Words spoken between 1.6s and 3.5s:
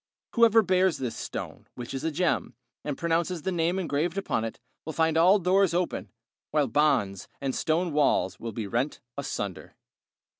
which is a gem, and pronounces